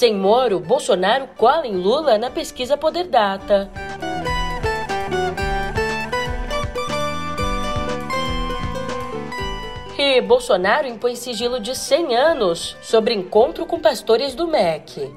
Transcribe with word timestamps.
Sem 0.00 0.16
Moro, 0.16 0.58
Bolsonaro 0.58 1.28
cola 1.36 1.66
em 1.66 1.76
Lula 1.76 2.16
na 2.16 2.30
pesquisa 2.30 2.74
Poder 2.74 3.06
Data. 3.06 3.70
E 9.98 10.22
Bolsonaro 10.22 10.86
impõe 10.86 11.14
sigilo 11.14 11.60
de 11.60 11.76
100 11.76 12.16
anos 12.16 12.78
sobre 12.80 13.12
encontro 13.12 13.66
com 13.66 13.78
pastores 13.78 14.34
do 14.34 14.48
MEC. 14.48 15.12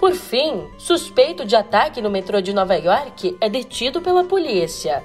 Por 0.00 0.14
fim, 0.14 0.66
suspeito 0.78 1.44
de 1.44 1.54
ataque 1.54 2.00
no 2.00 2.08
metrô 2.08 2.40
de 2.40 2.54
Nova 2.54 2.76
York 2.76 3.36
é 3.38 3.50
detido 3.50 4.00
pela 4.00 4.24
polícia. 4.24 5.04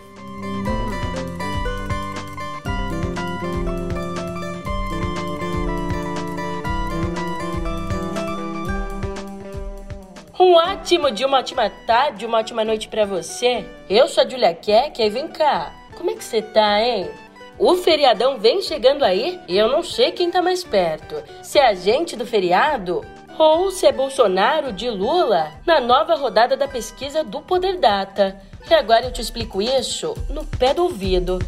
Um 10.39 10.53
ótimo 10.53 11.09
dia, 11.09 11.25
uma 11.25 11.39
ótima 11.39 11.67
tarde, 11.87 12.23
uma 12.23 12.37
ótima 12.37 12.63
noite 12.63 12.87
para 12.87 13.05
você. 13.05 13.65
Eu 13.89 14.07
sou 14.07 14.23
a 14.23 14.29
Julia 14.29 14.53
Keck 14.53 15.01
e 15.01 15.09
vem 15.09 15.27
cá. 15.27 15.73
Como 15.97 16.11
é 16.11 16.13
que 16.13 16.23
você 16.23 16.43
tá, 16.43 16.79
hein? 16.79 17.09
O 17.57 17.75
feriadão 17.77 18.37
vem 18.37 18.61
chegando 18.61 19.03
aí 19.03 19.39
e 19.47 19.57
eu 19.57 19.67
não 19.67 19.81
sei 19.81 20.11
quem 20.11 20.29
tá 20.29 20.39
mais 20.39 20.63
perto. 20.63 21.15
Se 21.41 21.57
é 21.57 21.65
a 21.65 21.73
gente 21.73 22.15
do 22.15 22.23
feriado 22.23 23.03
ou 23.35 23.71
se 23.71 23.87
é 23.87 23.91
Bolsonaro 23.91 24.71
de 24.71 24.91
Lula 24.91 25.53
na 25.65 25.79
nova 25.79 26.13
rodada 26.13 26.55
da 26.55 26.67
pesquisa 26.67 27.23
do 27.23 27.41
Poder 27.41 27.79
Data. 27.79 28.39
E 28.69 28.73
agora 28.75 29.05
eu 29.05 29.11
te 29.11 29.21
explico 29.21 29.59
isso 29.59 30.13
no 30.29 30.45
pé 30.45 30.71
do 30.71 30.83
ouvido. 30.83 31.39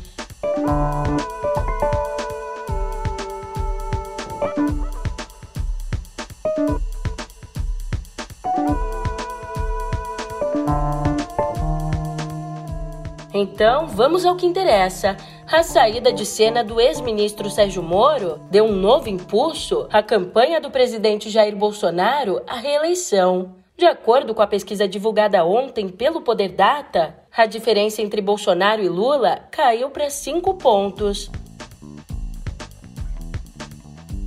Então, 13.40 13.88
vamos 13.88 14.26
ao 14.26 14.36
que 14.36 14.46
interessa. 14.46 15.16
A 15.50 15.64
saída 15.64 16.12
de 16.12 16.26
cena 16.26 16.62
do 16.62 16.78
ex-ministro 16.78 17.50
Sérgio 17.50 17.82
Moro 17.82 18.38
deu 18.52 18.66
um 18.66 18.74
novo 18.74 19.08
impulso 19.08 19.88
à 19.90 20.04
campanha 20.04 20.60
do 20.60 20.70
presidente 20.70 21.30
Jair 21.30 21.56
Bolsonaro 21.56 22.42
à 22.46 22.56
reeleição. 22.56 23.56
De 23.78 23.86
acordo 23.86 24.36
com 24.36 24.42
a 24.42 24.48
pesquisa 24.48 24.86
divulgada 24.86 25.46
ontem 25.46 25.88
pelo 25.88 26.20
Poder 26.20 26.50
Data, 26.50 27.16
a 27.32 27.46
diferença 27.46 28.02
entre 28.02 28.22
Bolsonaro 28.22 28.82
e 28.82 28.90
Lula 28.90 29.40
caiu 29.50 29.90
para 29.90 30.10
5 30.10 30.56
pontos. 30.56 31.32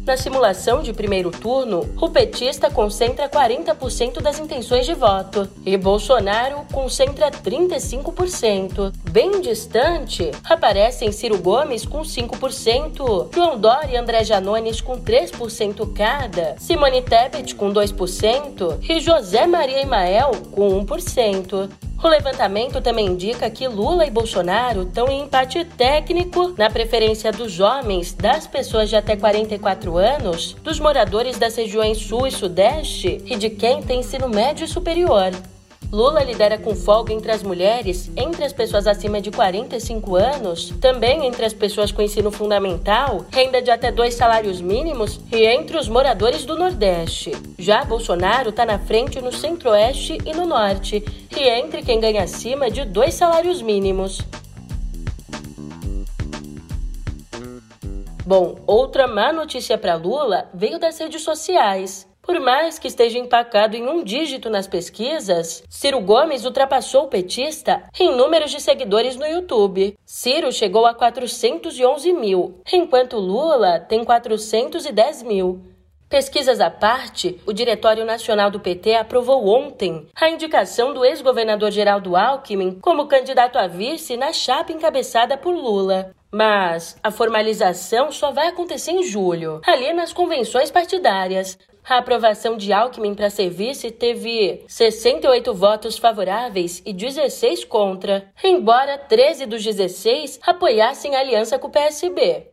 Na 0.05 0.17
simulação 0.17 0.83
de 0.83 0.93
primeiro 0.93 1.31
turno, 1.31 1.89
o 2.01 2.11
petista 2.11 2.69
concentra 2.69 3.29
40% 3.29 4.21
das 4.21 4.41
intenções 4.41 4.85
de 4.85 4.95
voto 4.95 5.49
e 5.65 5.77
Bolsonaro 5.77 6.67
concentra 6.73 7.31
35%. 7.31 8.93
Bem 9.13 9.41
distante, 9.41 10.33
aparecem 10.43 11.13
Ciro 11.13 11.39
Gomes 11.39 11.87
com 11.87 12.01
5%, 12.03 13.33
João 13.33 13.57
Dória 13.57 13.93
e 13.93 13.97
André 13.97 14.25
Janones 14.25 14.81
com 14.81 15.01
3% 15.01 15.93
cada, 15.93 16.57
Simone 16.59 17.01
Tebet 17.03 17.55
com 17.55 17.73
2% 17.73 18.79
e 18.89 18.99
José 18.99 19.47
Maria 19.47 19.83
Emael 19.83 20.33
com 20.51 20.85
1%. 20.85 21.71
O 22.03 22.09
levantamento 22.09 22.81
também 22.81 23.07
indica 23.07 23.49
que 23.49 23.69
Lula 23.69 24.05
e 24.05 24.11
Bolsonaro 24.11 24.83
estão 24.83 25.07
em 25.07 25.23
empate 25.23 25.65
técnico 25.65 26.53
na 26.59 26.69
preferência 26.69 27.31
dos 27.31 27.61
homens, 27.61 28.13
das 28.13 28.45
pessoas 28.45 28.89
de 28.89 28.97
até 28.97 29.17
44 29.17 29.97
anos, 29.97 30.55
dos 30.65 30.81
moradores 30.81 31.39
das 31.39 31.55
regiões 31.55 31.99
Sul 31.99 32.27
e 32.27 32.33
Sudeste 32.33 33.23
e 33.25 33.37
de 33.37 33.49
quem 33.51 33.81
tem 33.83 34.01
ensino 34.01 34.29
médio 34.29 34.65
e 34.65 34.69
superior. 34.69 35.31
Lula 35.93 36.25
lidera 36.25 36.57
com 36.57 36.75
folga 36.75 37.13
entre 37.13 37.31
as 37.31 37.43
mulheres, 37.43 38.11
entre 38.17 38.43
as 38.47 38.53
pessoas 38.55 38.87
acima 38.87 39.21
de 39.21 39.31
45 39.31 40.17
anos, 40.17 40.71
também 40.81 41.27
entre 41.27 41.45
as 41.45 41.53
pessoas 41.53 41.93
com 41.93 42.01
ensino 42.01 42.31
fundamental, 42.31 43.27
renda 43.31 43.61
de 43.61 43.71
até 43.71 43.93
dois 43.93 44.15
salários 44.15 44.59
mínimos 44.63 45.21
e 45.31 45.45
entre 45.45 45.77
os 45.77 45.91
moradores 45.91 46.47
do 46.47 46.57
Nordeste. 46.57 47.33
Já 47.59 47.85
Bolsonaro 47.85 48.49
está 48.49 48.65
na 48.65 48.79
frente 48.79 49.21
no 49.21 49.31
Centro-Oeste 49.31 50.17
e 50.25 50.33
no 50.33 50.47
Norte, 50.47 51.05
e 51.37 51.41
entre 51.47 51.83
quem 51.83 52.01
ganha 52.01 52.23
acima 52.23 52.71
de 52.71 52.87
dois 52.87 53.13
salários 53.13 53.61
mínimos. 53.61 54.23
Bom, 58.25 58.57
outra 58.67 59.07
má 59.07 59.31
notícia 59.31 59.77
para 59.77 59.97
Lula 59.97 60.49
veio 60.55 60.79
das 60.79 60.99
redes 60.99 61.21
sociais. 61.21 62.11
Por 62.23 62.39
mais 62.39 62.79
que 62.79 62.87
esteja 62.87 63.19
empacado 63.19 63.77
em 63.77 63.89
um 63.89 64.05
dígito 64.05 64.49
nas 64.49 64.69
pesquisas, 64.69 65.65
Ciro 65.69 66.01
Gomes 66.01 66.45
ultrapassou 66.45 67.05
o 67.05 67.09
petista 67.09 67.83
em 67.99 68.15
números 68.17 68.53
de 68.53 68.61
seguidores 68.61 69.17
no 69.17 69.27
YouTube. 69.27 69.99
Ciro 70.07 70.53
chegou 70.53 70.87
a 70.87 70.95
411 70.95 72.13
mil, 72.13 72.61
enquanto 72.73 73.19
Lula 73.19 73.81
tem 73.81 74.05
410 74.05 75.25
mil. 75.25 75.61
Pesquisas 76.09 76.61
à 76.61 76.71
parte, 76.71 77.41
o 77.45 77.53
Diretório 77.53 78.05
Nacional 78.05 78.51
do 78.51 78.61
PT 78.61 78.95
aprovou 78.95 79.49
ontem 79.49 80.07
a 80.15 80.29
indicação 80.29 80.93
do 80.93 81.05
ex-governador 81.05 81.71
Geraldo 81.71 82.15
Alckmin 82.15 82.79
como 82.81 83.09
candidato 83.09 83.57
a 83.57 83.67
vice 83.67 84.17
na 84.17 84.33
chapa 84.33 84.73
encabeçada 84.73 85.37
por 85.37 85.55
Lula. 85.55 86.15
Mas 86.31 86.97
a 87.03 87.11
formalização 87.11 88.13
só 88.13 88.31
vai 88.31 88.49
acontecer 88.49 88.93
em 88.93 89.03
julho, 89.03 89.61
ali 89.67 89.93
nas 89.93 90.13
convenções 90.13 90.71
partidárias. 90.71 91.59
A 91.85 91.99
aprovação 91.99 92.57
de 92.57 92.73
Alckmin 92.73 93.13
para 93.13 93.29
serviço 93.29 93.91
teve 93.91 94.65
68 94.69 95.53
votos 95.53 95.99
favoráveis 95.99 96.81
e 96.87 96.93
16 96.93 97.65
contra, 97.65 98.31
embora 98.43 98.97
13 98.97 99.47
dos 99.47 99.65
16 99.65 100.39
apoiassem 100.47 101.17
a 101.17 101.21
aliança 101.21 101.59
com 101.59 101.67
o 101.67 101.71
PSB. 101.71 102.47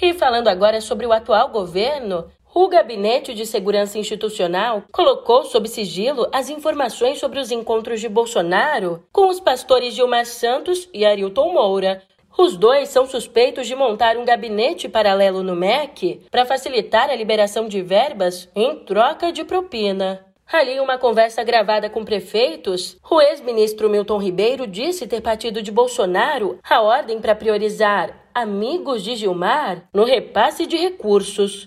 E 0.00 0.12
falando 0.14 0.46
agora 0.46 0.80
sobre 0.80 1.04
o 1.04 1.12
atual 1.12 1.48
governo, 1.48 2.30
o 2.54 2.68
Gabinete 2.68 3.34
de 3.34 3.44
Segurança 3.44 3.98
Institucional 3.98 4.84
colocou 4.92 5.44
sob 5.44 5.68
sigilo 5.68 6.28
as 6.32 6.48
informações 6.48 7.18
sobre 7.18 7.40
os 7.40 7.50
encontros 7.50 8.00
de 8.00 8.08
Bolsonaro 8.08 9.02
com 9.12 9.28
os 9.28 9.40
pastores 9.40 9.94
Gilmar 9.94 10.26
Santos 10.26 10.88
e 10.94 11.04
Arilton 11.04 11.52
Moura, 11.52 12.02
os 12.38 12.56
dois 12.56 12.88
são 12.90 13.06
suspeitos 13.06 13.66
de 13.66 13.74
montar 13.74 14.16
um 14.16 14.24
gabinete 14.24 14.88
paralelo 14.88 15.42
no 15.42 15.56
MEC 15.56 16.26
para 16.30 16.44
facilitar 16.44 17.08
a 17.08 17.16
liberação 17.16 17.66
de 17.66 17.80
verbas 17.80 18.48
em 18.54 18.76
troca 18.84 19.32
de 19.32 19.44
propina. 19.44 20.24
Ali, 20.46 20.72
em 20.72 20.80
uma 20.80 20.96
conversa 20.96 21.42
gravada 21.42 21.90
com 21.90 22.04
prefeitos, 22.04 22.96
o 23.10 23.20
ex-ministro 23.20 23.90
Milton 23.90 24.18
Ribeiro 24.18 24.66
disse 24.66 25.06
ter 25.06 25.20
partido 25.20 25.60
de 25.60 25.72
Bolsonaro 25.72 26.60
a 26.62 26.80
ordem 26.80 27.20
para 27.20 27.34
priorizar 27.34 28.28
amigos 28.32 29.02
de 29.02 29.16
Gilmar 29.16 29.88
no 29.92 30.04
repasse 30.04 30.66
de 30.66 30.76
recursos. 30.76 31.66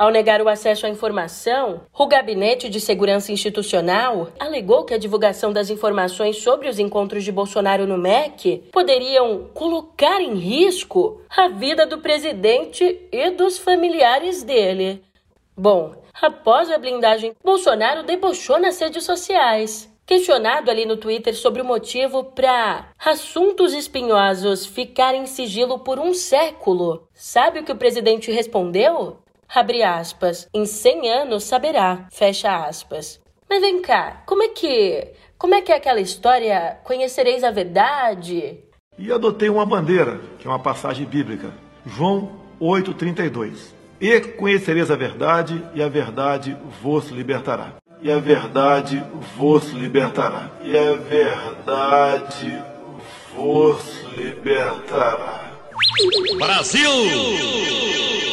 Ao 0.00 0.10
negar 0.10 0.40
o 0.40 0.48
acesso 0.48 0.86
à 0.86 0.88
informação, 0.88 1.82
o 1.92 2.06
Gabinete 2.06 2.70
de 2.70 2.80
Segurança 2.80 3.32
Institucional 3.32 4.28
alegou 4.40 4.86
que 4.86 4.94
a 4.94 4.98
divulgação 4.98 5.52
das 5.52 5.68
informações 5.68 6.38
sobre 6.38 6.70
os 6.70 6.78
encontros 6.78 7.22
de 7.22 7.30
Bolsonaro 7.30 7.86
no 7.86 7.98
MEC 7.98 8.64
poderiam 8.72 9.50
colocar 9.52 10.22
em 10.22 10.36
risco 10.36 11.20
a 11.28 11.48
vida 11.48 11.86
do 11.86 11.98
presidente 11.98 13.06
e 13.12 13.30
dos 13.32 13.58
familiares 13.58 14.42
dele. 14.42 15.04
Bom, 15.54 15.94
após 16.14 16.70
a 16.70 16.78
blindagem, 16.78 17.36
Bolsonaro 17.44 18.02
debochou 18.02 18.58
nas 18.58 18.80
redes 18.80 19.04
sociais. 19.04 19.86
Questionado 20.06 20.70
ali 20.70 20.86
no 20.86 20.96
Twitter 20.96 21.36
sobre 21.36 21.60
o 21.60 21.64
motivo 21.66 22.24
para 22.24 22.88
assuntos 22.98 23.74
espinhosos 23.74 24.64
ficarem 24.64 25.24
em 25.24 25.26
sigilo 25.26 25.80
por 25.80 25.98
um 25.98 26.14
século, 26.14 27.06
sabe 27.12 27.60
o 27.60 27.64
que 27.64 27.72
o 27.72 27.76
presidente 27.76 28.32
respondeu? 28.32 29.18
Abre 29.54 29.82
aspas, 29.82 30.48
em 30.54 30.64
100 30.64 31.10
anos 31.10 31.44
saberá, 31.44 32.06
fecha 32.10 32.66
aspas. 32.66 33.20
Mas 33.48 33.60
vem 33.60 33.82
cá, 33.82 34.22
como 34.26 34.42
é 34.42 34.48
que, 34.48 35.08
como 35.36 35.54
é 35.54 35.60
que 35.60 35.72
é 35.72 35.76
aquela 35.76 36.00
história, 36.00 36.78
conhecereis 36.84 37.42
a 37.42 37.50
verdade? 37.50 38.60
E 38.96 39.12
adotei 39.12 39.48
uma 39.48 39.66
bandeira, 39.66 40.20
que 40.38 40.46
é 40.46 40.50
uma 40.50 40.58
passagem 40.58 41.04
bíblica, 41.04 41.52
João 41.84 42.40
8:32. 42.60 43.74
E 44.00 44.20
conhecereis 44.20 44.90
a 44.90 44.96
verdade, 44.96 45.62
e 45.74 45.82
a 45.82 45.88
verdade 45.88 46.56
vos 46.80 47.08
libertará. 47.08 47.74
E 48.00 48.10
a 48.10 48.18
verdade 48.18 49.02
vos 49.36 49.70
libertará. 49.70 50.50
E 50.62 50.76
a 50.76 50.94
verdade 50.94 52.62
vos 53.34 54.04
libertará. 54.16 55.50
Brasil! 56.38 58.29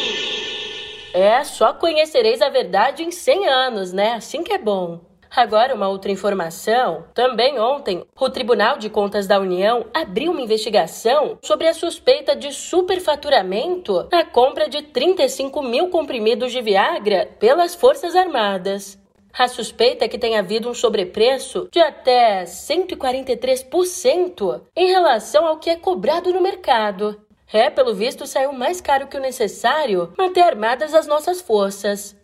É, 1.18 1.42
só 1.42 1.72
conhecereis 1.72 2.40
a 2.40 2.48
verdade 2.48 3.02
em 3.02 3.10
100 3.10 3.48
anos, 3.48 3.92
né? 3.92 4.12
Assim 4.12 4.44
que 4.44 4.52
é 4.52 4.58
bom. 4.58 5.00
Agora, 5.28 5.74
uma 5.74 5.88
outra 5.88 6.12
informação. 6.12 7.06
Também 7.12 7.58
ontem, 7.58 8.04
o 8.16 8.30
Tribunal 8.30 8.78
de 8.78 8.88
Contas 8.88 9.26
da 9.26 9.40
União 9.40 9.84
abriu 9.92 10.30
uma 10.30 10.40
investigação 10.40 11.36
sobre 11.42 11.66
a 11.66 11.74
suspeita 11.74 12.36
de 12.36 12.52
superfaturamento 12.52 14.06
na 14.12 14.24
compra 14.24 14.68
de 14.68 14.80
35 14.80 15.60
mil 15.60 15.88
comprimidos 15.88 16.52
de 16.52 16.62
Viagra 16.62 17.28
pelas 17.40 17.74
Forças 17.74 18.14
Armadas. 18.14 18.96
A 19.36 19.48
suspeita 19.48 20.04
é 20.04 20.08
que 20.08 20.18
tenha 20.18 20.38
havido 20.38 20.70
um 20.70 20.74
sobrepreço 20.74 21.68
de 21.72 21.80
até 21.80 22.44
143% 22.44 24.62
em 24.76 24.86
relação 24.86 25.48
ao 25.48 25.58
que 25.58 25.68
é 25.68 25.74
cobrado 25.74 26.32
no 26.32 26.40
mercado. 26.40 27.20
É, 27.52 27.70
pelo 27.70 27.94
visto, 27.94 28.26
saiu 28.26 28.52
mais 28.52 28.80
caro 28.80 29.06
que 29.06 29.16
o 29.16 29.20
necessário 29.20 30.12
manter 30.18 30.42
armadas 30.42 30.94
as 30.94 31.06
nossas 31.06 31.40
forças. 31.40 32.16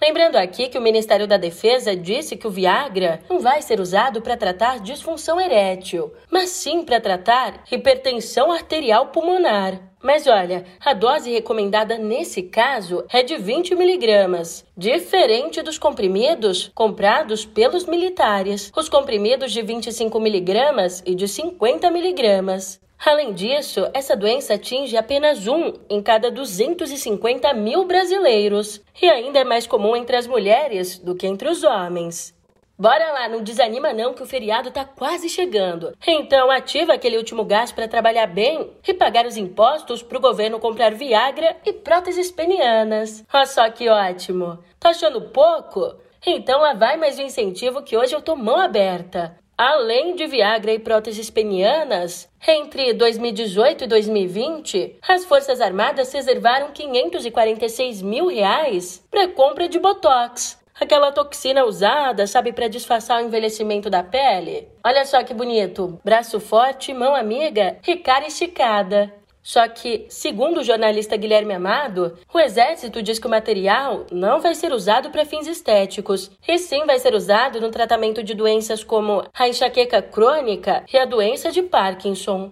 Lembrando 0.00 0.36
aqui 0.36 0.68
que 0.68 0.76
o 0.76 0.82
Ministério 0.82 1.26
da 1.26 1.38
Defesa 1.38 1.96
disse 1.96 2.36
que 2.36 2.46
o 2.46 2.50
Viagra 2.50 3.20
não 3.30 3.40
vai 3.40 3.62
ser 3.62 3.80
usado 3.80 4.20
para 4.20 4.36
tratar 4.36 4.78
disfunção 4.78 5.40
erétil, 5.40 6.12
mas 6.30 6.50
sim 6.50 6.84
para 6.84 7.00
tratar 7.00 7.64
hipertensão 7.72 8.52
arterial 8.52 9.06
pulmonar. 9.06 9.80
Mas 10.02 10.26
olha, 10.26 10.64
a 10.84 10.92
dose 10.92 11.32
recomendada 11.32 11.96
nesse 11.96 12.42
caso 12.42 13.04
é 13.10 13.22
de 13.22 13.36
20 13.36 13.74
miligramas, 13.74 14.64
diferente 14.76 15.62
dos 15.62 15.78
comprimidos 15.78 16.70
comprados 16.74 17.46
pelos 17.46 17.86
militares, 17.86 18.70
os 18.76 18.88
comprimidos 18.90 19.50
de 19.50 19.62
25 19.62 20.20
miligramas 20.20 21.02
e 21.06 21.14
de 21.14 21.26
50 21.26 21.90
miligramas. 21.90 22.80
Além 23.04 23.32
disso, 23.32 23.88
essa 23.92 24.16
doença 24.16 24.54
atinge 24.54 24.96
apenas 24.96 25.46
um 25.46 25.72
em 25.88 26.02
cada 26.02 26.30
250 26.30 27.52
mil 27.54 27.84
brasileiros 27.84 28.82
e 29.00 29.08
ainda 29.08 29.38
é 29.38 29.44
mais 29.44 29.66
comum 29.66 29.94
entre 29.94 30.16
as 30.16 30.26
mulheres 30.26 30.98
do 30.98 31.14
que 31.14 31.26
entre 31.26 31.48
os 31.48 31.62
homens. 31.62 32.34
Bora 32.78 33.10
lá, 33.12 33.26
não 33.26 33.42
desanima 33.42 33.94
não 33.94 34.12
que 34.12 34.22
o 34.22 34.26
feriado 34.26 34.70
tá 34.70 34.84
quase 34.84 35.30
chegando. 35.30 35.96
Então 36.06 36.50
ativa 36.50 36.92
aquele 36.92 37.16
último 37.16 37.42
gás 37.42 37.72
para 37.72 37.88
trabalhar 37.88 38.26
bem 38.26 38.70
e 38.86 38.92
pagar 38.92 39.24
os 39.24 39.38
impostos 39.38 40.02
pro 40.02 40.20
governo 40.20 40.60
comprar 40.60 40.92
Viagra 40.92 41.56
e 41.64 41.72
próteses 41.72 42.30
penianas. 42.30 43.24
Olha 43.32 43.46
só 43.46 43.70
que 43.70 43.88
ótimo. 43.88 44.58
Tá 44.78 44.90
achando 44.90 45.22
pouco? 45.22 45.96
Então 46.26 46.60
lá 46.60 46.74
vai 46.74 46.98
mais 46.98 47.18
um 47.18 47.22
incentivo 47.22 47.82
que 47.82 47.96
hoje 47.96 48.14
eu 48.14 48.20
tô 48.20 48.36
mão 48.36 48.60
aberta. 48.60 49.38
Além 49.58 50.14
de 50.14 50.26
Viagra 50.26 50.70
e 50.70 50.78
próteses 50.78 51.30
penianas, 51.30 52.28
entre 52.46 52.92
2018 52.92 53.84
e 53.84 53.86
2020, 53.86 54.98
as 55.08 55.24
Forças 55.24 55.62
Armadas 55.62 56.12
reservaram 56.12 56.72
546 56.72 58.02
mil 58.02 58.26
reais 58.26 59.02
para 59.10 59.28
compra 59.28 59.66
de 59.66 59.78
Botox. 59.78 60.58
Aquela 60.78 61.10
toxina 61.10 61.64
usada, 61.64 62.26
sabe, 62.26 62.52
para 62.52 62.68
disfarçar 62.68 63.22
o 63.22 63.24
envelhecimento 63.24 63.88
da 63.88 64.02
pele? 64.02 64.68
Olha 64.84 65.06
só 65.06 65.24
que 65.24 65.32
bonito. 65.32 65.98
Braço 66.04 66.38
forte, 66.38 66.92
mão 66.92 67.14
amiga 67.14 67.78
e 67.88 67.96
cara 67.96 68.26
esticada. 68.26 69.10
Só 69.46 69.68
que, 69.68 70.06
segundo 70.08 70.58
o 70.58 70.64
jornalista 70.64 71.16
Guilherme 71.16 71.54
Amado, 71.54 72.18
o 72.34 72.40
Exército 72.40 73.00
diz 73.00 73.20
que 73.20 73.28
o 73.28 73.30
material 73.30 74.04
não 74.10 74.40
vai 74.40 74.56
ser 74.56 74.72
usado 74.72 75.10
para 75.10 75.24
fins 75.24 75.46
estéticos, 75.46 76.32
e 76.48 76.58
sim 76.58 76.84
vai 76.84 76.98
ser 76.98 77.14
usado 77.14 77.60
no 77.60 77.70
tratamento 77.70 78.24
de 78.24 78.34
doenças 78.34 78.82
como 78.82 79.22
a 79.32 79.48
enxaqueca 79.48 80.02
crônica 80.02 80.82
e 80.92 80.98
a 80.98 81.04
doença 81.04 81.52
de 81.52 81.62
Parkinson. 81.62 82.50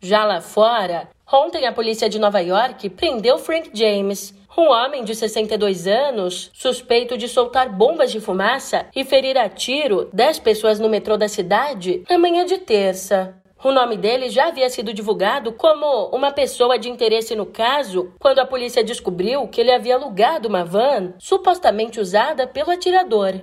Já 0.00 0.24
lá 0.24 0.40
fora, 0.40 1.08
ontem 1.32 1.68
a 1.68 1.72
polícia 1.72 2.08
de 2.08 2.18
Nova 2.18 2.40
York 2.40 2.90
prendeu 2.90 3.38
Frank 3.38 3.70
James, 3.72 4.34
um 4.58 4.72
homem 4.72 5.04
de 5.04 5.14
62 5.14 5.86
anos, 5.86 6.50
suspeito 6.52 7.16
de 7.16 7.28
soltar 7.28 7.68
bombas 7.68 8.10
de 8.10 8.18
fumaça 8.18 8.86
e 8.92 9.04
ferir 9.04 9.38
a 9.38 9.48
tiro 9.48 10.10
10 10.12 10.40
pessoas 10.40 10.80
no 10.80 10.88
metrô 10.88 11.16
da 11.16 11.28
cidade 11.28 12.02
na 12.10 12.18
manhã 12.18 12.44
de 12.44 12.58
terça. 12.58 13.36
O 13.64 13.72
nome 13.72 13.96
dele 13.96 14.28
já 14.28 14.48
havia 14.48 14.68
sido 14.68 14.92
divulgado 14.92 15.50
como 15.50 16.10
uma 16.14 16.30
pessoa 16.30 16.78
de 16.78 16.90
interesse 16.90 17.34
no 17.34 17.46
caso 17.46 18.12
quando 18.20 18.38
a 18.40 18.44
polícia 18.44 18.84
descobriu 18.84 19.48
que 19.48 19.58
ele 19.58 19.72
havia 19.72 19.94
alugado 19.94 20.46
uma 20.46 20.62
van 20.62 21.14
supostamente 21.18 21.98
usada 21.98 22.46
pelo 22.46 22.70
atirador. 22.70 23.40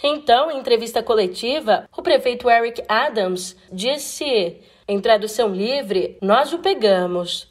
Então, 0.00 0.48
em 0.48 0.60
entrevista 0.60 1.02
coletiva, 1.02 1.88
o 1.96 2.02
prefeito 2.02 2.48
Eric 2.48 2.84
Adams 2.88 3.56
disse, 3.72 4.58
em 4.86 5.00
tradução 5.00 5.52
livre, 5.52 6.18
nós 6.22 6.52
o 6.52 6.60
pegamos. 6.60 7.48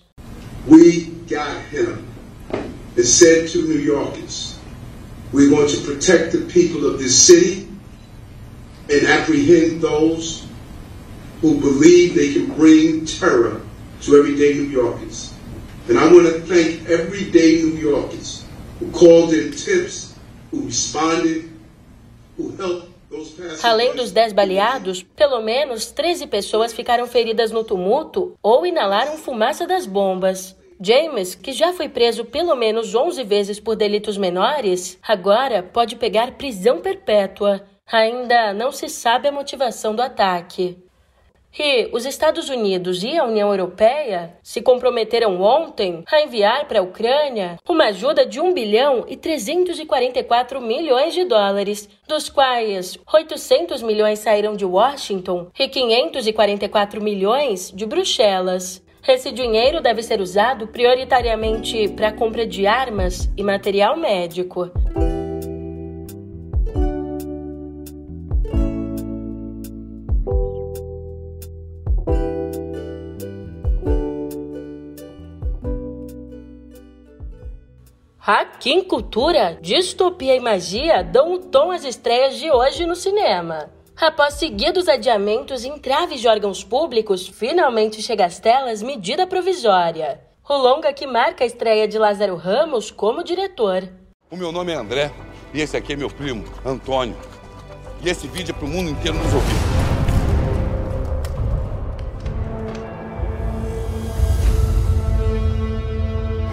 We 0.65 1.11
got 1.27 1.59
him. 1.73 2.05
It 2.95 3.05
said 3.05 3.51
to 3.51 3.63
New 3.63 3.81
Yorkers, 3.81 4.55
we 5.33 5.49
want 5.49 5.71
to 5.71 5.81
protect 5.81 6.31
the 6.31 6.45
people 6.45 6.87
of 6.87 6.99
this 6.99 7.15
city 7.15 7.67
and 8.89 9.05
apprehend 9.09 9.81
those 9.81 10.42
who 11.43 11.59
believe 11.59 12.15
they 12.15 12.31
can 12.31 12.45
bring 12.55 13.05
terror 13.05 13.61
to 14.01 14.15
everyday 14.15 14.53
New 14.53 14.69
Yorkers. 14.69 15.33
And 15.89 15.99
I 15.99 16.07
want 16.07 16.25
to 16.25 16.39
thank 16.47 16.87
everyday 16.87 17.61
New 17.61 17.75
Yorkers 17.75 18.45
who 18.79 18.89
called 18.91 19.33
in 19.33 19.51
tips, 19.51 20.15
who 20.51 20.65
responded, 20.65 21.51
who 22.37 22.55
helped 22.55 22.93
Além 23.61 23.93
dos 23.95 24.11
10 24.11 24.33
baleados, 24.33 25.03
pelo 25.03 25.39
menos 25.39 25.91
13 25.91 26.25
pessoas 26.25 26.73
ficaram 26.73 27.05
feridas 27.05 27.51
no 27.51 27.63
tumulto 27.63 28.33
ou 28.41 28.65
inalaram 28.65 29.17
fumaça 29.17 29.67
das 29.67 29.85
bombas. 29.85 30.55
James, 30.81 31.35
que 31.35 31.51
já 31.51 31.73
foi 31.73 31.87
preso 31.87 32.25
pelo 32.25 32.55
menos 32.55 32.95
11 32.95 33.23
vezes 33.23 33.59
por 33.59 33.75
delitos 33.75 34.17
menores, 34.17 34.97
agora 35.07 35.61
pode 35.61 35.95
pegar 35.95 36.37
prisão 36.37 36.81
perpétua. 36.81 37.61
Ainda 37.85 38.51
não 38.51 38.71
se 38.71 38.89
sabe 38.89 39.27
a 39.27 39.31
motivação 39.31 39.93
do 39.95 40.01
ataque. 40.01 40.82
E 41.57 41.87
os 41.91 42.03
Estados 42.03 42.49
Unidos 42.49 43.03
e 43.03 43.15
a 43.15 43.25
União 43.25 43.49
Europeia 43.51 44.35
se 44.41 44.59
comprometeram 44.59 45.39
ontem 45.39 46.03
a 46.11 46.21
enviar 46.21 46.67
para 46.67 46.79
a 46.79 46.83
Ucrânia 46.83 47.57
uma 47.69 47.85
ajuda 47.85 48.25
de 48.25 48.39
1 48.39 48.53
bilhão 48.53 49.05
e 49.07 49.15
344 49.15 50.59
milhões 50.59 51.13
de 51.13 51.23
dólares, 51.25 51.87
dos 52.07 52.27
quais 52.27 52.97
800 53.11 53.83
milhões 53.83 54.19
saíram 54.19 54.55
de 54.55 54.65
Washington 54.65 55.47
e 55.59 55.67
544 55.67 57.03
milhões 57.03 57.71
de 57.71 57.85
Bruxelas. 57.85 58.81
Esse 59.07 59.31
dinheiro 59.31 59.81
deve 59.81 60.01
ser 60.01 60.21
usado 60.21 60.67
prioritariamente 60.67 61.87
para 61.89 62.07
a 62.07 62.13
compra 62.13 62.47
de 62.47 62.65
armas 62.65 63.29
e 63.37 63.43
material 63.43 63.95
médico. 63.97 64.71
Aqui 78.63 78.71
em 78.71 78.81
Cultura, 78.81 79.57
distopia 79.61 80.37
e 80.37 80.39
magia 80.39 81.03
dão 81.03 81.33
o 81.33 81.37
tom 81.37 81.69
às 81.69 81.83
estreias 81.83 82.37
de 82.37 82.49
hoje 82.49 82.85
no 82.85 82.95
cinema. 82.95 83.69
Após 83.93 84.35
seguidos 84.35 84.87
adiamentos 84.87 85.65
em 85.65 85.77
traves 85.77 86.21
de 86.21 86.29
órgãos 86.29 86.63
públicos, 86.63 87.27
finalmente 87.27 88.01
chega 88.01 88.25
às 88.25 88.39
telas 88.39 88.81
medida 88.81 89.27
provisória. 89.27 90.21
O 90.47 90.55
longa 90.55 90.93
que 90.93 91.05
marca 91.05 91.43
a 91.43 91.45
estreia 91.45 91.89
de 91.89 91.97
Lázaro 91.97 92.37
Ramos 92.37 92.89
como 92.89 93.21
diretor. 93.21 93.83
O 94.31 94.37
meu 94.37 94.49
nome 94.49 94.71
é 94.71 94.75
André 94.75 95.11
e 95.53 95.59
esse 95.59 95.75
aqui 95.75 95.91
é 95.91 95.97
meu 95.97 96.09
primo, 96.09 96.45
Antônio. 96.65 97.17
E 98.01 98.09
esse 98.09 98.27
vídeo 98.27 98.55
é 98.55 98.57
para 98.57 98.65
o 98.65 98.69
mundo 98.69 98.89
inteiro 98.89 99.17
nos 99.17 99.33
ouvir. 99.33 99.55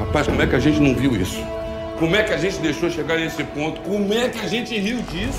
Rapaz, 0.00 0.26
como 0.26 0.42
é 0.42 0.46
que 0.48 0.56
a 0.56 0.58
gente 0.58 0.80
não 0.80 0.92
viu 0.92 1.14
isso? 1.14 1.59
Como 2.00 2.16
é 2.16 2.22
que 2.22 2.32
a 2.32 2.38
gente 2.38 2.58
deixou 2.60 2.88
chegar 2.88 3.18
nesse 3.18 3.44
ponto? 3.44 3.82
Como 3.82 4.10
é 4.14 4.30
que 4.30 4.40
a 4.40 4.48
gente 4.48 4.74
riu 4.74 5.02
disso? 5.02 5.38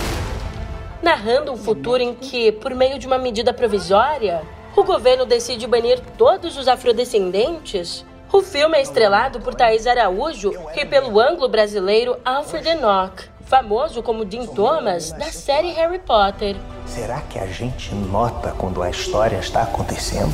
Narrando 1.02 1.52
um 1.52 1.58
futuro 1.58 2.04
em 2.04 2.14
que, 2.14 2.52
por 2.52 2.76
meio 2.76 3.00
de 3.00 3.08
uma 3.08 3.18
medida 3.18 3.52
provisória, 3.52 4.44
o 4.76 4.84
governo 4.84 5.26
decide 5.26 5.66
banir 5.66 6.00
todos 6.20 6.60
os 6.60 6.68
afrodescendentes, 6.68 8.06
o 8.32 8.44
filme 8.44 8.78
é 8.78 8.82
estrelado 8.84 9.40
por 9.40 9.56
Thaís 9.56 9.88
Araújo 9.88 10.54
e 10.76 10.86
pelo 10.86 11.20
anglo-brasileiro 11.20 12.16
Alfred 12.24 12.70
Enoch, 12.70 13.28
famoso 13.44 14.04
como 14.04 14.24
Dean 14.24 14.46
Thomas 14.46 15.12
da 15.14 15.32
série 15.32 15.72
Harry 15.72 15.98
Potter. 15.98 16.56
Será 16.86 17.22
que 17.22 17.40
a 17.40 17.48
gente 17.48 17.96
nota 17.96 18.54
quando 18.56 18.84
a 18.84 18.90
história 18.92 19.38
está 19.38 19.64
acontecendo? 19.64 20.32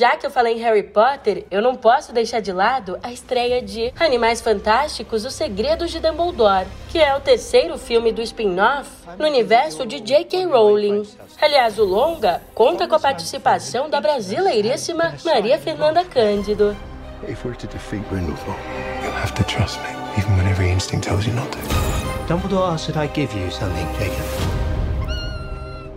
Já 0.00 0.16
que 0.16 0.24
eu 0.24 0.30
falei 0.30 0.54
em 0.54 0.58
Harry 0.60 0.82
Potter, 0.82 1.44
eu 1.50 1.60
não 1.60 1.76
posso 1.76 2.10
deixar 2.10 2.40
de 2.40 2.50
lado 2.50 2.98
a 3.02 3.12
estreia 3.12 3.60
de 3.60 3.92
Animais 4.00 4.40
Fantásticos: 4.40 5.26
Os 5.26 5.34
Segredos 5.34 5.90
de 5.90 6.00
Dumbledore, 6.00 6.66
que 6.88 6.98
é 6.98 7.14
o 7.14 7.20
terceiro 7.20 7.76
filme 7.76 8.10
do 8.10 8.22
spin-off 8.22 8.88
no 9.18 9.26
universo 9.26 9.84
de 9.84 10.00
J.K. 10.00 10.46
Rowling. 10.46 11.02
Aliás, 11.38 11.78
o 11.78 11.84
longa 11.84 12.40
conta 12.54 12.88
com 12.88 12.94
a 12.94 12.98
participação 12.98 13.90
da 13.90 14.00
brasileiríssima 14.00 15.16
Maria 15.22 15.58
Fernanda 15.58 16.02
Cândido. 16.02 16.74
If 17.28 17.44
we're 17.44 17.54
to 17.58 17.66
defeat 17.66 18.02
Grindelwald, 18.08 18.58
you'll 19.02 19.12
have 19.12 19.34
to 19.34 19.44
trust 19.44 19.78
me, 19.82 19.90
even 20.16 20.34
when 20.38 20.46
every 20.46 20.70
instinct 20.70 21.06
tells 21.06 21.26
you 21.26 21.34
not 21.34 21.52
to. 21.52 21.58
Dumbledore 22.26 22.72
asked 22.72 22.90
that 22.90 22.96
I 22.96 23.06
give 23.12 23.38
you 23.38 23.50
something, 23.50 23.86
Jacob. 23.98 24.24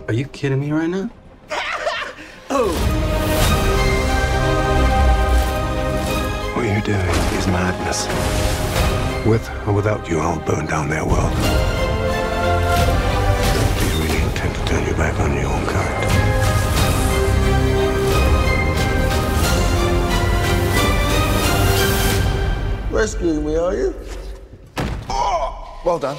Are 0.08 0.14
you 0.14 0.26
kidding 0.26 0.60
me 0.60 0.72
right 0.72 0.90
now? 0.90 1.08
What 2.50 3.00
doing 6.84 7.16
is 7.38 7.46
madness. 7.46 8.06
With 9.26 9.48
or 9.66 9.72
without 9.72 10.06
you, 10.06 10.20
I'll 10.20 10.38
burn 10.40 10.66
down 10.66 10.90
their 10.90 11.04
world. 11.04 11.32
Do 13.78 13.84
you 13.88 13.96
really 14.04 14.20
intend 14.22 14.54
to 14.54 14.64
turn 14.66 14.84
your 14.86 14.96
back 14.96 15.18
on 15.18 15.32
your 15.32 15.46
own 15.46 15.64
kind? 15.64 16.04
Rescuing 22.92 23.46
me, 23.46 23.56
are 23.56 23.74
you? 23.74 23.94
well 25.86 25.98
done. 25.98 26.18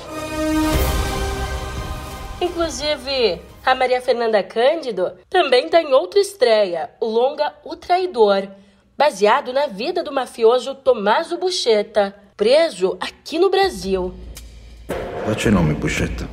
Inclusive, 2.42 3.40
a 3.66 3.76
Maria 3.76 4.02
Fernanda 4.02 4.42
Cândido 4.44 5.14
também 5.30 5.66
está 5.66 5.82
em 5.82 5.94
outra 5.94 6.20
estreia, 6.20 6.90
o 7.00 7.06
longa 7.06 7.54
O 7.64 7.76
Traidor, 7.76 8.48
baseado 8.98 9.52
na 9.52 9.68
vida 9.68 10.02
do 10.02 10.12
mafioso 10.12 10.74
Tommaso 10.74 11.38
Buscetta, 11.38 12.16
preso 12.36 12.98
aqui 13.00 13.38
no 13.38 13.50
Brasil. 13.50 14.14
Faccia 15.26 15.50
i 15.50 15.52
nomi, 15.52 15.74
Buscetta. 15.74 16.28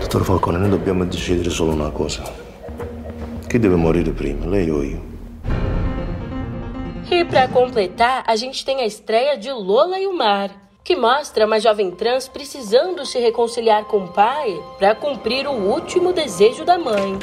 Dottor 0.00 0.24
Falcone, 0.24 0.58
noi 0.58 0.70
dobbiamo 0.70 1.04
decidere 1.04 1.50
solo 1.50 1.72
una 1.72 1.90
cosa. 1.90 2.22
Chi 3.46 3.58
deve 3.58 3.76
morire 3.76 4.12
prima, 4.12 4.46
lei 4.46 4.70
o 4.70 4.82
io? 4.82 5.08
E 7.10 7.24
para 7.24 7.48
completar, 7.48 8.22
a 8.26 8.36
gente 8.36 8.64
tem 8.64 8.80
a 8.80 8.86
estreia 8.86 9.36
de 9.36 9.50
Lola 9.50 9.98
e 9.98 10.06
o 10.06 10.16
Mar, 10.16 10.50
que 10.82 10.94
mostra 10.96 11.44
uma 11.44 11.58
jovem 11.58 11.90
trans 11.90 12.28
precisando 12.28 13.04
se 13.04 13.18
reconciliar 13.18 13.84
com 13.84 14.04
o 14.04 14.08
pai 14.08 14.58
para 14.78 14.94
cumprir 14.94 15.46
o 15.46 15.52
último 15.52 16.12
desejo 16.12 16.64
da 16.64 16.78
mãe. 16.78 17.18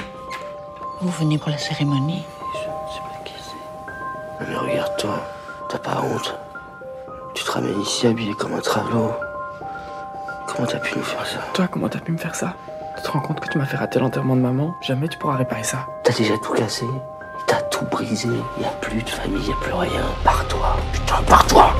Vous 1.01 1.11
venez 1.17 1.39
pour 1.39 1.51
la 1.51 1.57
cérémonie 1.57 2.25
Mais 4.39 4.55
regarde-toi, 4.55 5.19
t'as 5.69 5.79
pas 5.79 6.01
honte. 6.01 6.37
Tu 7.33 7.43
te 7.43 7.51
ramènes 7.51 7.81
ici 7.81 8.07
habillé 8.07 8.33
comme 8.33 8.53
un 8.53 8.59
travelot. 8.59 9.11
Comment 10.47 10.67
t'as 10.67 10.79
pu 10.79 10.97
nous 10.97 11.03
faire 11.03 11.25
ça 11.25 11.39
Toi, 11.53 11.67
comment 11.67 11.89
t'as 11.89 11.99
pu 11.99 12.11
me 12.11 12.17
faire 12.17 12.35
ça 12.35 12.53
Tu 12.95 13.03
te 13.03 13.11
rends 13.11 13.19
compte 13.19 13.39
que 13.39 13.47
tu 13.49 13.57
m'as 13.57 13.65
fait 13.65 13.77
rater 13.77 13.99
l'enterrement 13.99 14.35
de 14.35 14.41
maman 14.41 14.73
Jamais 14.81 15.07
tu 15.07 15.17
pourras 15.17 15.35
réparer 15.37 15.63
ça. 15.63 15.85
T'as 16.03 16.13
déjà 16.13 16.35
tout 16.37 16.53
cassé 16.53 16.85
T'as 17.47 17.61
tout 17.63 17.85
brisé 17.85 18.29
Y 18.59 18.65
a 18.65 18.69
plus 18.81 19.01
de 19.03 19.09
famille, 19.09 19.47
y 19.47 19.51
a 19.51 19.55
plus 19.55 19.73
rien. 19.73 20.05
Pars-toi, 20.23 20.75
putain, 20.93 21.21
pars-toi 21.27 21.71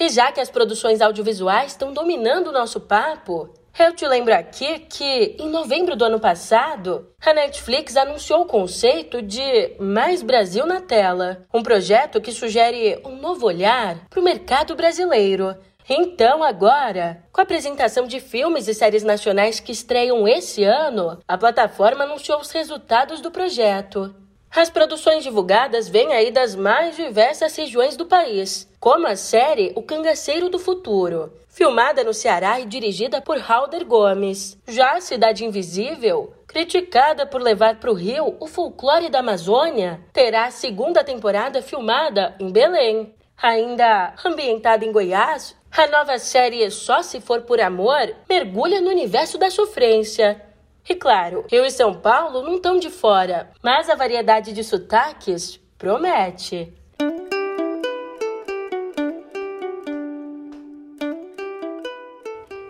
E 0.00 0.08
já 0.08 0.32
que 0.32 0.40
as 0.40 0.50
produções 0.50 1.00
audiovisuais 1.00 1.66
estão 1.66 1.92
dominando 1.92 2.48
o 2.48 2.52
nosso 2.52 2.80
papo, 2.80 3.48
eu 3.82 3.92
te 3.92 4.06
lembro 4.06 4.32
aqui 4.32 4.78
que, 4.80 5.36
em 5.38 5.48
novembro 5.48 5.96
do 5.96 6.04
ano 6.04 6.20
passado, 6.20 7.08
a 7.24 7.34
Netflix 7.34 7.96
anunciou 7.96 8.42
o 8.42 8.46
conceito 8.46 9.20
de 9.20 9.74
Mais 9.80 10.22
Brasil 10.22 10.64
na 10.64 10.80
Tela, 10.80 11.42
um 11.52 11.62
projeto 11.62 12.20
que 12.20 12.30
sugere 12.30 13.00
um 13.04 13.16
novo 13.16 13.46
olhar 13.46 14.06
para 14.08 14.20
o 14.20 14.24
mercado 14.24 14.76
brasileiro. 14.76 15.56
Então, 15.88 16.42
agora, 16.42 17.22
com 17.30 17.40
a 17.40 17.44
apresentação 17.44 18.06
de 18.06 18.20
filmes 18.20 18.68
e 18.68 18.74
séries 18.74 19.02
nacionais 19.02 19.60
que 19.60 19.72
estreiam 19.72 20.26
esse 20.26 20.64
ano, 20.64 21.18
a 21.28 21.36
plataforma 21.36 22.04
anunciou 22.04 22.40
os 22.40 22.50
resultados 22.50 23.20
do 23.20 23.30
projeto. 23.30 24.14
As 24.54 24.70
produções 24.70 25.24
divulgadas 25.24 25.88
vêm 25.88 26.12
aí 26.12 26.30
das 26.30 26.54
mais 26.54 26.94
diversas 26.94 27.56
regiões 27.56 27.96
do 27.96 28.06
país, 28.06 28.70
como 28.78 29.04
a 29.08 29.16
série 29.16 29.72
O 29.74 29.82
Cangaceiro 29.82 30.48
do 30.48 30.60
Futuro, 30.60 31.32
filmada 31.48 32.04
no 32.04 32.14
Ceará 32.14 32.60
e 32.60 32.64
dirigida 32.64 33.20
por 33.20 33.36
Halder 33.36 33.84
Gomes. 33.84 34.56
Já 34.68 34.92
a 34.92 35.00
Cidade 35.00 35.44
Invisível, 35.44 36.32
criticada 36.46 37.26
por 37.26 37.42
levar 37.42 37.80
para 37.80 37.90
o 37.90 37.94
Rio 37.94 38.36
o 38.38 38.46
folclore 38.46 39.08
da 39.08 39.18
Amazônia, 39.18 40.00
terá 40.12 40.44
a 40.44 40.52
segunda 40.52 41.02
temporada 41.02 41.60
filmada 41.60 42.36
em 42.38 42.52
Belém. 42.52 43.12
Ainda 43.36 44.14
ambientada 44.24 44.84
em 44.84 44.92
Goiás, 44.92 45.56
a 45.72 45.88
nova 45.88 46.16
série 46.20 46.70
Só 46.70 47.02
Se 47.02 47.20
For 47.20 47.40
Por 47.40 47.60
Amor 47.60 48.14
mergulha 48.28 48.80
no 48.80 48.90
universo 48.90 49.36
da 49.36 49.50
sofrência. 49.50 50.40
E 50.86 50.94
claro, 50.94 51.46
Rio 51.50 51.64
e 51.64 51.70
São 51.70 51.94
Paulo 51.94 52.42
não 52.42 52.56
estão 52.56 52.78
de 52.78 52.90
fora, 52.90 53.50
mas 53.62 53.88
a 53.88 53.94
variedade 53.94 54.52
de 54.52 54.62
sotaques 54.62 55.58
promete. 55.78 56.74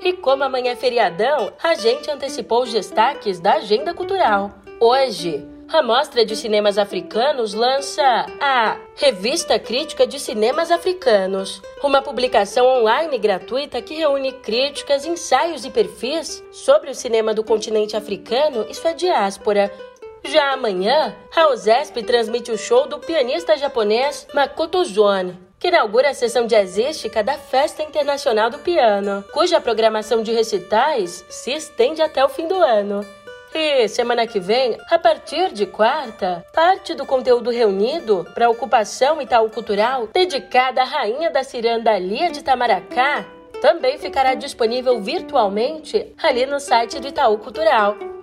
E 0.00 0.12
como 0.12 0.44
amanhã 0.44 0.72
é 0.72 0.76
feriadão, 0.76 1.52
a 1.62 1.74
gente 1.74 2.10
antecipou 2.10 2.62
os 2.62 2.72
destaques 2.72 3.40
da 3.40 3.54
agenda 3.54 3.92
cultural. 3.92 4.52
Hoje, 4.78 5.44
a 5.74 5.82
Mostra 5.82 6.24
de 6.24 6.36
Cinemas 6.36 6.78
Africanos 6.78 7.52
lança 7.52 8.26
a 8.40 8.76
Revista 8.94 9.58
Crítica 9.58 10.06
de 10.06 10.20
Cinemas 10.20 10.70
Africanos, 10.70 11.60
uma 11.82 12.00
publicação 12.00 12.64
online 12.64 13.18
gratuita 13.18 13.82
que 13.82 13.94
reúne 13.94 14.30
críticas, 14.30 15.04
ensaios 15.04 15.64
e 15.64 15.70
perfis 15.70 16.44
sobre 16.52 16.90
o 16.90 16.94
cinema 16.94 17.34
do 17.34 17.42
continente 17.42 17.96
africano 17.96 18.64
e 18.68 18.74
sua 18.74 18.92
diáspora. 18.92 19.68
Já 20.24 20.52
amanhã, 20.52 21.12
a 21.34 21.48
USESP 21.52 22.04
transmite 22.04 22.52
o 22.52 22.56
show 22.56 22.86
do 22.86 23.00
pianista 23.00 23.56
japonês 23.56 24.28
Makoto 24.32 24.84
Zone, 24.84 25.36
que 25.58 25.66
inaugura 25.66 26.10
a 26.10 26.14
sessão 26.14 26.46
jazzística 26.46 27.20
da 27.20 27.36
Festa 27.36 27.82
Internacional 27.82 28.48
do 28.48 28.60
Piano, 28.60 29.24
cuja 29.32 29.60
programação 29.60 30.22
de 30.22 30.30
recitais 30.30 31.24
se 31.28 31.50
estende 31.50 32.00
até 32.00 32.24
o 32.24 32.28
fim 32.28 32.46
do 32.46 32.54
ano. 32.54 33.04
E 33.56 33.86
semana 33.86 34.26
que 34.26 34.40
vem, 34.40 34.76
a 34.90 34.98
partir 34.98 35.52
de 35.52 35.64
quarta, 35.64 36.44
parte 36.52 36.92
do 36.92 37.06
conteúdo 37.06 37.50
reunido 37.50 38.26
para 38.34 38.50
ocupação 38.50 39.22
Itaú 39.22 39.48
Cultural, 39.48 40.08
dedicada 40.12 40.82
à 40.82 40.84
rainha 40.84 41.30
da 41.30 41.44
ciranda 41.44 41.96
Lia 41.96 42.32
de 42.32 42.42
Tamaracá, 42.42 43.24
também 43.62 43.96
ficará 43.96 44.34
disponível 44.34 45.00
virtualmente 45.00 46.12
ali 46.20 46.46
no 46.46 46.58
site 46.58 46.98
do 46.98 47.06
Itaú 47.06 47.38
Cultural. 47.38 48.13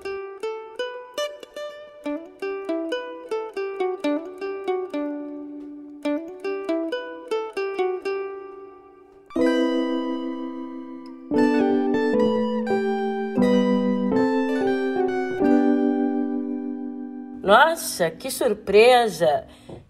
Nossa, 18.02 18.10
que 18.10 18.32
surpresa! 18.32 19.46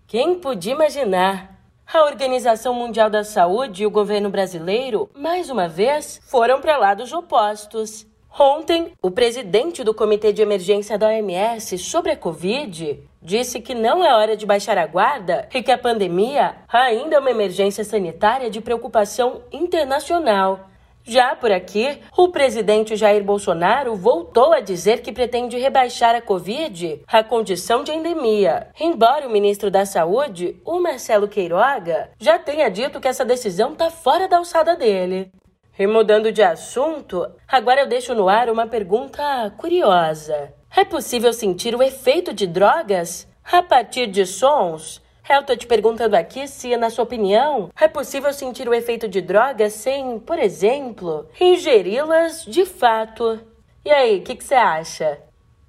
Quem 0.05 0.35
podia 0.35 0.73
imaginar? 0.73 1.61
A 1.87 2.03
Organização 2.03 2.73
Mundial 2.73 3.09
da 3.09 3.23
Saúde 3.23 3.83
e 3.83 3.85
o 3.85 3.91
governo 3.91 4.29
brasileiro, 4.29 5.09
mais 5.15 5.49
uma 5.49 5.69
vez, 5.69 6.19
foram 6.25 6.59
para 6.59 6.75
lados 6.75 7.13
opostos. 7.13 8.05
Ontem, 8.37 8.91
o 9.01 9.09
presidente 9.09 9.81
do 9.81 9.93
Comitê 9.93 10.33
de 10.33 10.41
Emergência 10.41 10.97
da 10.97 11.07
OMS 11.07 11.77
sobre 11.77 12.11
a 12.11 12.17
Covid 12.17 12.99
disse 13.21 13.61
que 13.61 13.73
não 13.73 14.03
é 14.03 14.13
hora 14.13 14.35
de 14.35 14.45
baixar 14.45 14.77
a 14.77 14.87
guarda 14.87 15.47
e 15.53 15.63
que 15.63 15.71
a 15.71 15.77
pandemia 15.77 16.55
ainda 16.67 17.15
é 17.15 17.19
uma 17.19 17.31
emergência 17.31 17.85
sanitária 17.85 18.49
de 18.49 18.59
preocupação 18.59 19.41
internacional. 19.53 20.70
Já 21.03 21.35
por 21.35 21.51
aqui, 21.51 21.99
o 22.15 22.29
presidente 22.29 22.95
Jair 22.95 23.23
Bolsonaro 23.23 23.95
voltou 23.95 24.53
a 24.53 24.59
dizer 24.59 25.01
que 25.01 25.11
pretende 25.11 25.57
rebaixar 25.57 26.15
a 26.15 26.21
Covid 26.21 27.01
à 27.07 27.23
condição 27.23 27.83
de 27.83 27.91
endemia, 27.91 28.67
embora 28.79 29.27
o 29.27 29.31
ministro 29.31 29.71
da 29.71 29.85
Saúde, 29.85 30.61
o 30.63 30.79
Marcelo 30.79 31.27
Queiroga, 31.27 32.11
já 32.19 32.37
tenha 32.37 32.69
dito 32.69 32.99
que 32.99 33.07
essa 33.07 33.25
decisão 33.25 33.73
está 33.73 33.89
fora 33.89 34.27
da 34.27 34.37
alçada 34.37 34.75
dele. 34.75 35.31
E 35.77 35.87
mudando 35.87 36.31
de 36.31 36.43
assunto, 36.43 37.27
agora 37.47 37.81
eu 37.81 37.87
deixo 37.87 38.13
no 38.13 38.29
ar 38.29 38.49
uma 38.49 38.67
pergunta 38.67 39.51
curiosa. 39.57 40.53
É 40.75 40.85
possível 40.85 41.33
sentir 41.33 41.75
o 41.75 41.81
efeito 41.81 42.33
de 42.33 42.45
drogas 42.45 43.27
a 43.43 43.63
partir 43.63 44.07
de 44.07 44.25
sons? 44.25 45.01
Eu 45.33 45.43
tô 45.43 45.55
te 45.55 45.65
perguntando 45.65 46.17
aqui 46.17 46.45
se, 46.45 46.75
na 46.75 46.89
sua 46.89 47.05
opinião, 47.05 47.69
é 47.79 47.87
possível 47.87 48.33
sentir 48.33 48.67
o 48.67 48.73
efeito 48.73 49.07
de 49.07 49.21
drogas 49.21 49.71
sem, 49.71 50.19
por 50.19 50.37
exemplo, 50.37 51.25
ingeri-las 51.39 52.43
de 52.43 52.65
fato. 52.65 53.39
E 53.85 53.89
aí, 53.89 54.17
o 54.17 54.23
que 54.23 54.43
você 54.43 54.55
acha? 54.55 55.19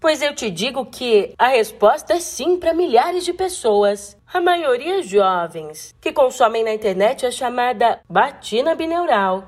Pois 0.00 0.20
eu 0.20 0.34
te 0.34 0.50
digo 0.50 0.84
que 0.86 1.32
a 1.38 1.46
resposta 1.46 2.14
é 2.14 2.18
sim 2.18 2.56
para 2.56 2.74
milhares 2.74 3.24
de 3.24 3.32
pessoas. 3.32 4.16
A 4.34 4.40
maioria 4.40 5.00
jovens 5.00 5.94
que 6.00 6.10
consomem 6.10 6.64
na 6.64 6.74
internet 6.74 7.24
a 7.24 7.30
chamada 7.30 8.00
batina 8.10 8.74
bineural. 8.74 9.44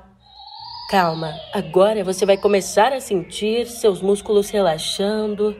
Calma, 0.89 1.33
agora 1.53 2.05
você 2.05 2.25
vai 2.25 2.37
começar 2.37 2.93
a 2.93 3.01
sentir 3.01 3.67
seus 3.67 4.01
músculos 4.01 4.49
relaxando. 4.49 5.53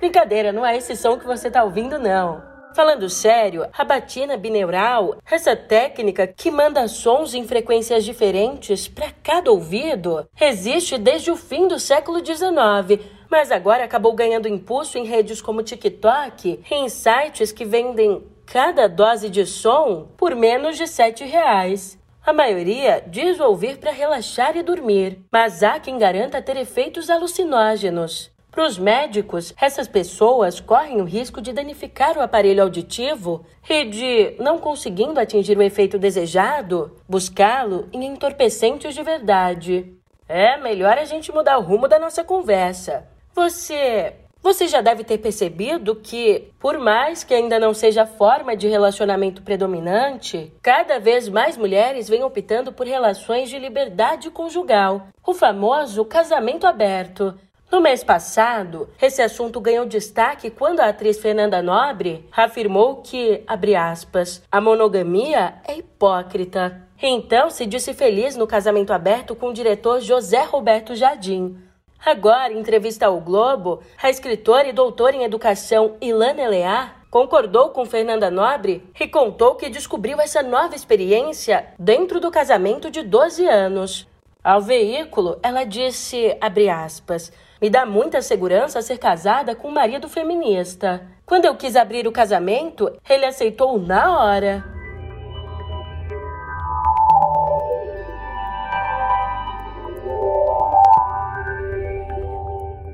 Brincadeira, 0.00 0.52
não 0.52 0.66
é 0.66 0.76
esse 0.76 0.96
som 0.96 1.16
que 1.16 1.26
você 1.26 1.48
tá 1.48 1.62
ouvindo, 1.62 1.96
não. 1.96 2.49
Falando 2.72 3.10
sério, 3.10 3.66
a 3.76 3.84
batina 3.84 4.36
bineural, 4.36 5.16
essa 5.28 5.56
técnica 5.56 6.28
que 6.28 6.52
manda 6.52 6.86
sons 6.86 7.34
em 7.34 7.44
frequências 7.44 8.04
diferentes 8.04 8.86
para 8.86 9.10
cada 9.22 9.50
ouvido, 9.50 10.28
existe 10.40 10.96
desde 10.96 11.32
o 11.32 11.36
fim 11.36 11.66
do 11.66 11.80
século 11.80 12.24
XIX, 12.24 13.04
mas 13.28 13.50
agora 13.50 13.84
acabou 13.84 14.12
ganhando 14.14 14.46
impulso 14.46 14.96
em 14.98 15.04
redes 15.04 15.42
como 15.42 15.64
TikTok 15.64 16.60
e 16.70 16.74
em 16.74 16.88
sites 16.88 17.50
que 17.50 17.64
vendem 17.64 18.22
cada 18.46 18.88
dose 18.88 19.28
de 19.28 19.44
som 19.46 20.06
por 20.16 20.36
menos 20.36 20.76
de 20.76 20.84
R$ 20.84 21.26
reais. 21.26 21.98
A 22.24 22.32
maioria 22.32 23.02
diz 23.04 23.40
ouvir 23.40 23.78
para 23.78 23.90
relaxar 23.90 24.56
e 24.56 24.62
dormir, 24.62 25.18
mas 25.32 25.64
há 25.64 25.80
quem 25.80 25.98
garanta 25.98 26.40
ter 26.40 26.56
efeitos 26.56 27.10
alucinógenos. 27.10 28.30
Para 28.50 28.66
os 28.66 28.78
médicos, 28.78 29.54
essas 29.60 29.86
pessoas 29.86 30.58
correm 30.58 31.00
o 31.00 31.04
risco 31.04 31.40
de 31.40 31.52
danificar 31.52 32.18
o 32.18 32.20
aparelho 32.20 32.62
auditivo 32.62 33.44
e 33.68 33.84
de, 33.84 34.34
não 34.40 34.58
conseguindo 34.58 35.20
atingir 35.20 35.56
o 35.56 35.62
efeito 35.62 35.98
desejado, 35.98 36.96
buscá-lo 37.08 37.88
em 37.92 38.04
entorpecentes 38.04 38.94
de 38.94 39.02
verdade. 39.04 39.94
É 40.28 40.56
melhor 40.56 40.98
a 40.98 41.04
gente 41.04 41.32
mudar 41.32 41.58
o 41.58 41.62
rumo 41.62 41.86
da 41.86 41.98
nossa 41.98 42.24
conversa. 42.24 43.06
Você. 43.34 44.14
Você 44.42 44.66
já 44.66 44.80
deve 44.80 45.04
ter 45.04 45.18
percebido 45.18 45.96
que, 45.96 46.50
por 46.58 46.78
mais 46.78 47.22
que 47.22 47.34
ainda 47.34 47.58
não 47.58 47.74
seja 47.74 48.04
a 48.04 48.06
forma 48.06 48.56
de 48.56 48.68
relacionamento 48.68 49.42
predominante, 49.42 50.50
cada 50.62 50.98
vez 50.98 51.28
mais 51.28 51.58
mulheres 51.58 52.08
vêm 52.08 52.24
optando 52.24 52.72
por 52.72 52.86
relações 52.86 53.50
de 53.50 53.58
liberdade 53.58 54.30
conjugal, 54.30 55.08
o 55.26 55.34
famoso 55.34 56.06
casamento 56.06 56.66
aberto 56.66 57.34
no 57.70 57.80
mês 57.80 58.02
passado, 58.02 58.88
esse 59.00 59.22
assunto 59.22 59.60
ganhou 59.60 59.86
destaque 59.86 60.50
quando 60.50 60.80
a 60.80 60.88
atriz 60.88 61.18
Fernanda 61.18 61.62
Nobre 61.62 62.28
afirmou 62.32 62.96
que, 62.96 63.44
abre 63.46 63.76
aspas, 63.76 64.42
a 64.50 64.60
monogamia 64.60 65.54
é 65.66 65.78
hipócrita. 65.78 66.82
Então 67.00 67.48
se 67.48 67.64
disse 67.64 67.94
feliz 67.94 68.34
no 68.34 68.46
casamento 68.46 68.92
aberto 68.92 69.36
com 69.36 69.48
o 69.48 69.54
diretor 69.54 70.00
José 70.00 70.42
Roberto 70.42 70.96
Jardim. 70.96 71.56
Agora, 72.04 72.52
em 72.52 72.58
entrevista 72.58 73.06
ao 73.06 73.20
Globo, 73.20 73.80
a 74.02 74.10
escritora 74.10 74.66
e 74.66 74.72
doutora 74.72 75.14
em 75.14 75.22
educação 75.22 75.96
Ilana 76.00 76.42
Elear 76.42 76.96
concordou 77.08 77.70
com 77.70 77.84
Fernanda 77.84 78.30
Nobre 78.30 78.82
e 78.98 79.06
contou 79.06 79.54
que 79.54 79.68
descobriu 79.68 80.20
essa 80.20 80.42
nova 80.42 80.74
experiência 80.74 81.66
dentro 81.78 82.18
do 82.18 82.30
casamento 82.30 82.90
de 82.90 83.02
12 83.02 83.46
anos. 83.46 84.08
Ao 84.42 84.60
veículo, 84.60 85.38
ela 85.42 85.64
disse, 85.64 86.36
abre 86.40 86.70
aspas, 86.70 87.30
me 87.60 87.68
dá 87.68 87.84
muita 87.84 88.22
segurança 88.22 88.80
ser 88.80 88.98
casada 88.98 89.54
com 89.54 89.68
um 89.68 89.72
marido 89.72 90.08
feminista. 90.08 91.02
Quando 91.26 91.44
eu 91.44 91.54
quis 91.54 91.76
abrir 91.76 92.06
o 92.06 92.12
casamento, 92.12 92.90
ele 93.08 93.26
aceitou 93.26 93.78
na 93.78 94.18
hora. 94.18 94.79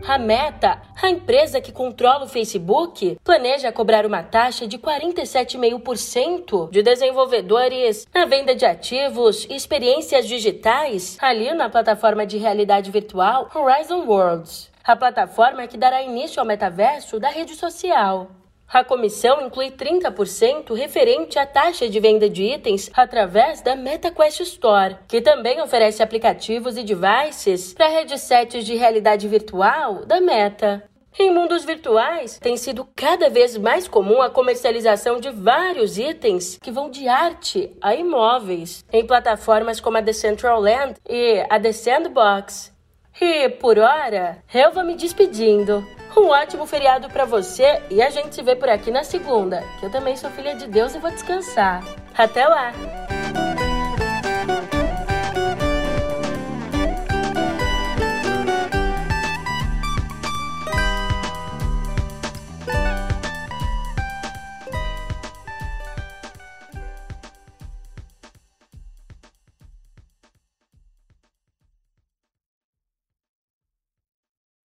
A 0.08 0.18
Meta, 0.18 0.80
a 1.02 1.10
empresa 1.10 1.60
que 1.60 1.72
controla 1.72 2.26
o 2.26 2.28
Facebook, 2.28 3.18
planeja 3.24 3.72
cobrar 3.72 4.06
uma 4.06 4.22
taxa 4.22 4.64
de 4.64 4.78
47,5% 4.78 6.70
de 6.70 6.80
desenvolvedores 6.80 8.06
na 8.14 8.24
venda 8.24 8.54
de 8.54 8.64
ativos 8.64 9.44
e 9.50 9.56
experiências 9.56 10.28
digitais 10.28 11.18
ali 11.20 11.52
na 11.54 11.68
plataforma 11.68 12.24
de 12.24 12.38
realidade 12.38 12.88
virtual 12.88 13.50
Horizon 13.52 14.06
Worlds, 14.06 14.70
a 14.84 14.94
plataforma 14.94 15.66
que 15.66 15.76
dará 15.76 16.00
início 16.00 16.38
ao 16.38 16.46
metaverso 16.46 17.18
da 17.18 17.28
rede 17.28 17.56
social. 17.56 18.30
A 18.68 18.82
comissão 18.82 19.40
inclui 19.40 19.70
30% 19.70 20.74
referente 20.74 21.38
à 21.38 21.46
taxa 21.46 21.88
de 21.88 22.00
venda 22.00 22.28
de 22.28 22.42
itens 22.42 22.90
através 22.92 23.62
da 23.62 23.76
MetaQuest 23.76 24.40
Store, 24.40 24.96
que 25.06 25.20
também 25.20 25.60
oferece 25.60 26.02
aplicativos 26.02 26.76
e 26.76 26.82
devices 26.82 27.72
para 27.74 27.88
headsets 27.88 28.64
de 28.64 28.74
realidade 28.74 29.28
virtual 29.28 30.04
da 30.04 30.20
Meta. 30.20 30.82
Em 31.18 31.32
mundos 31.32 31.64
virtuais, 31.64 32.38
tem 32.38 32.58
sido 32.58 32.86
cada 32.94 33.30
vez 33.30 33.56
mais 33.56 33.88
comum 33.88 34.20
a 34.20 34.28
comercialização 34.28 35.18
de 35.18 35.30
vários 35.30 35.96
itens 35.96 36.58
que 36.60 36.70
vão 36.70 36.90
de 36.90 37.08
arte 37.08 37.74
a 37.80 37.94
imóveis, 37.94 38.84
em 38.92 39.06
plataformas 39.06 39.80
como 39.80 39.96
a 39.96 40.02
Decentraland 40.02 40.96
e 41.08 41.42
a 41.48 41.58
The 41.58 41.72
Sandbox. 41.72 42.74
E, 43.18 43.48
por 43.48 43.78
hora, 43.78 44.44
eu 44.52 44.72
vou 44.72 44.84
me 44.84 44.94
despedindo. 44.94 45.82
Um 46.16 46.28
ótimo 46.28 46.66
feriado 46.66 47.10
para 47.10 47.26
você 47.26 47.82
e 47.90 48.00
a 48.00 48.08
gente 48.08 48.34
se 48.34 48.42
vê 48.42 48.56
por 48.56 48.70
aqui 48.70 48.90
na 48.90 49.04
segunda, 49.04 49.62
que 49.78 49.84
eu 49.84 49.90
também 49.90 50.16
sou 50.16 50.30
filha 50.30 50.56
de 50.56 50.66
Deus 50.66 50.94
e 50.94 50.98
vou 50.98 51.10
descansar. 51.10 51.84
Até 52.16 52.48
lá! 52.48 52.72